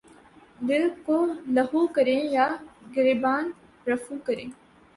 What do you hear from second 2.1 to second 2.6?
یا